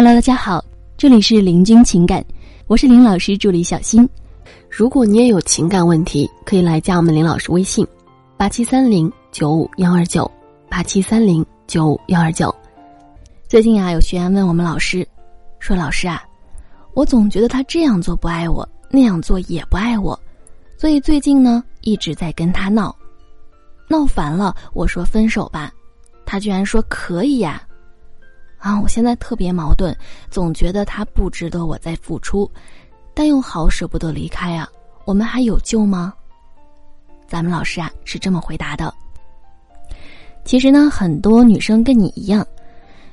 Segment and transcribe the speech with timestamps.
[0.00, 0.64] Hello，大家好，
[0.96, 2.24] 这里是林君情感，
[2.68, 4.08] 我是林老师助理小新。
[4.70, 7.84] 如果你也有情感问题，可以来加我们林老师微信：
[8.36, 10.30] 八七三零九五幺二九
[10.68, 12.54] 八七三零九五幺二九。
[13.48, 15.04] 最近啊，有学员问我们老师，
[15.58, 16.22] 说老师啊，
[16.94, 20.16] 我总觉得他这样做不爱我，那样做也不爱我，
[20.76, 22.94] 所以最近呢一直在跟他闹，
[23.88, 25.72] 闹烦了，我说分手吧，
[26.24, 27.50] 他居然说可以呀。
[27.50, 27.67] 啊，
[28.58, 29.96] 啊我现在特别矛盾，
[30.30, 32.50] 总觉得他不值得我再付出，
[33.14, 34.68] 但又好舍不得离开啊。
[35.04, 36.12] 我们还有救吗？
[37.26, 38.92] 咱们老师啊是这么回答的。
[40.44, 42.46] 其实呢，很多女生跟你一样，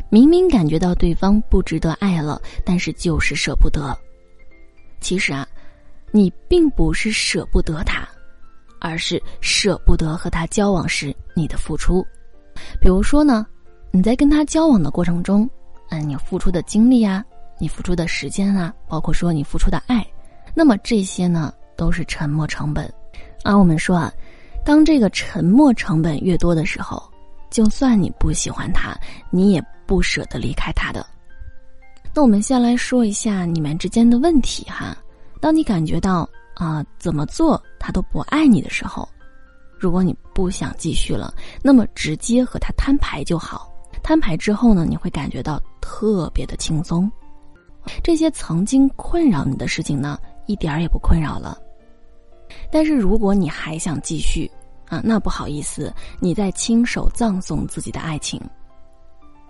[0.09, 3.95] 明明感觉到对方不值得爱了，但是就是舍不得。
[4.99, 5.47] 其实啊，
[6.11, 8.07] 你并不是舍不得他，
[8.79, 12.03] 而是舍不得和他交往时你的付出。
[12.81, 13.45] 比如说呢。
[13.91, 15.49] 你在跟他交往的过程中，
[15.89, 17.23] 嗯，你付出的精力啊，
[17.57, 20.05] 你付出的时间啊，包括说你付出的爱，
[20.53, 22.91] 那么这些呢都是沉没成本。
[23.43, 24.11] 而我们说啊，
[24.65, 27.01] 当这个沉没成本越多的时候，
[27.49, 28.97] 就算你不喜欢他，
[29.29, 31.05] 你也不舍得离开他的。
[32.13, 34.97] 那我们先来说一下你们之间的问题哈。
[35.39, 39.07] 当你感觉到啊怎么做他都不爱你的时候，
[39.77, 43.71] 如果你不想继续了，那么直接和他摊牌就好。
[44.05, 47.11] 摊牌之后呢，你会感觉到特别的轻松，
[48.03, 51.57] 这些曾经困扰你的事情呢，一点儿也不困扰了。
[52.71, 54.49] 但是如果你还想继续
[54.89, 58.39] 啊，那不好意思，你在亲手葬送自己的爱情。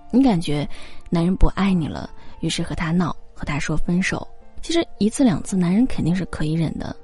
[0.09, 0.65] 你感觉
[1.09, 4.25] 男人不爱你了，于是和他闹，和他说分手。
[4.61, 6.95] 其实一次两次，男人肯定是可以忍的，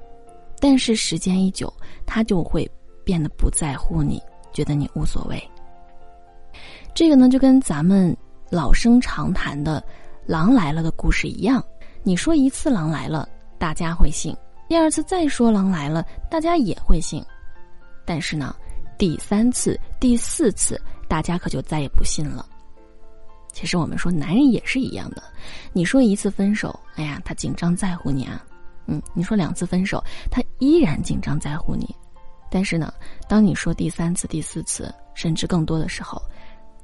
[0.58, 1.70] 但是时间一久，
[2.06, 2.66] 他就会
[3.04, 4.18] 变得不在乎你，
[4.54, 5.38] 觉得你无所谓。
[6.94, 8.14] 这个呢，就跟咱们
[8.50, 9.82] 老生常谈的
[10.26, 11.64] “狼来了”的故事一样。
[12.02, 14.34] 你说一次“狼来了”，大家会信；
[14.68, 17.24] 第二次再说“狼来了”，大家也会信。
[18.04, 18.54] 但是呢，
[18.98, 22.44] 第三次、第四次，大家可就再也不信了。
[23.52, 25.22] 其实我们说，男人也是一样的。
[25.72, 28.44] 你说一次分手，哎呀，他紧张在乎你啊。
[28.86, 31.94] 嗯，你说两次分手，他依然紧张在乎你。
[32.50, 32.92] 但是呢，
[33.28, 36.20] 当你说第三次、第四次，甚至更多的时候，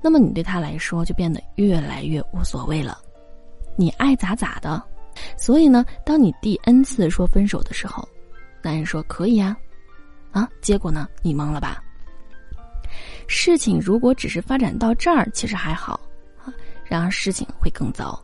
[0.00, 2.98] 那么你对他来说就变得越来越无所谓了，
[3.76, 4.82] 你爱咋咋的。
[5.36, 8.09] 所以呢，当你第 n 次说分手的时候，
[8.62, 9.56] 男人说可以啊，
[10.31, 11.82] 啊，结果呢，你懵了吧？
[13.26, 16.00] 事情如果只是发展到这儿，其实还好
[16.44, 16.54] 啊，
[16.84, 18.22] 然而事情会更糟。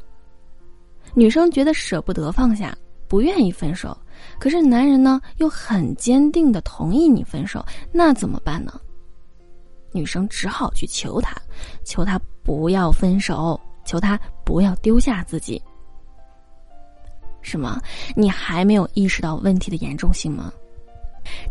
[1.14, 2.76] 女生觉得舍不得放下，
[3.08, 3.96] 不愿意分手，
[4.38, 8.80] 可是男人呢又很坚定的同意你分手，那怎么办呢？
[9.94, 11.40] 女生只好去求他，
[11.84, 15.62] 求他不要分手，求他不要丢下自己。
[17.40, 17.80] 什么？
[18.16, 20.52] 你还没有意识到问题的严重性吗？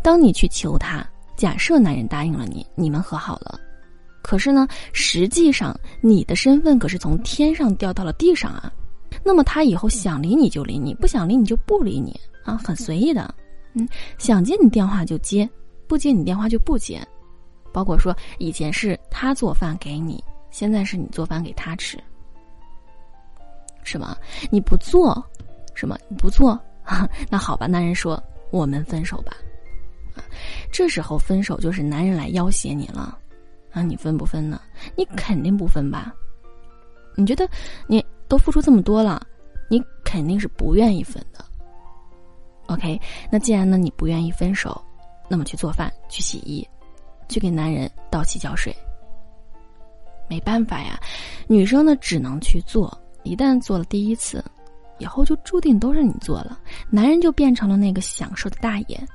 [0.01, 3.59] 当你去求他，假设男人答应了你，你们和好了，
[4.21, 8.71] 可是呢，实际上你的身份可是从天上掉到了地上啊。
[9.23, 13.33] 那么他以后想理你就理你，不想理你就不理你啊，很随意的。
[13.73, 13.87] 嗯，
[14.17, 15.49] 想接你电话就接，
[15.87, 17.01] 不接你电话就不接。
[17.73, 22.01] 包括说以前是他做饭给你，现在是你做饭给他吃，
[23.83, 24.15] 是吗？
[24.51, 25.21] 你不做，
[25.73, 25.97] 什么？
[26.07, 26.57] 你不做，
[27.29, 27.65] 那好吧。
[27.65, 29.35] 男人说：“我们分手吧。”
[30.71, 33.17] 这时候分手就是男人来要挟你了，
[33.71, 34.61] 啊，你分不分呢？
[34.95, 36.13] 你肯定不分吧？
[37.15, 37.49] 你觉得
[37.87, 39.25] 你都付出这么多了，
[39.69, 41.43] 你肯定是不愿意分的。
[42.67, 42.99] OK，
[43.31, 44.79] 那既然呢你不愿意分手，
[45.27, 46.67] 那么去做饭，去洗衣。
[47.33, 48.75] 去给男人倒洗脚水，
[50.29, 50.99] 没办法呀，
[51.47, 52.95] 女生呢只能去做。
[53.23, 54.43] 一旦做了第一次，
[54.99, 56.59] 以后就注定都是你做了，
[56.91, 59.07] 男人就变成了那个享受的大爷。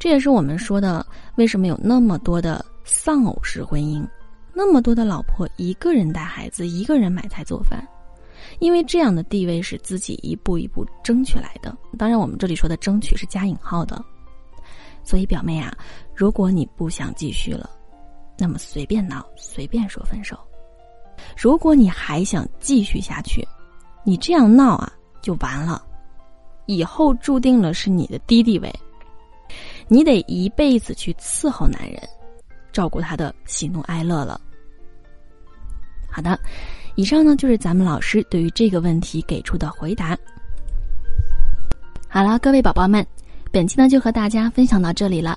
[0.00, 1.06] 这也是我们说的，
[1.36, 4.04] 为什么有那么多的丧偶式婚姻，
[4.52, 7.86] 那么多的老婆一个人带孩子，一个人买菜做饭，
[8.58, 11.76] 因为这样的地位是自己一步一步争取来的。
[11.96, 14.04] 当然，我们这里说的争取是加引号的。
[15.04, 15.76] 所以，表妹啊，
[16.22, 17.68] 如果你不想继续了，
[18.38, 20.38] 那么随便闹，随便说分手。
[21.36, 23.44] 如果你还想继续下去，
[24.04, 25.84] 你这样闹啊，就完了，
[26.66, 28.72] 以后注定了是你的低地位，
[29.88, 32.00] 你得一辈子去伺候男人，
[32.72, 34.40] 照顾他的喜怒哀乐了。
[36.08, 36.38] 好的，
[36.94, 40.16] 以上呢就是咱们老师对于这个问题给出的回答。
[42.08, 43.04] 好了，各位宝宝们。
[43.50, 45.36] 本期呢就和大家分享到这里了。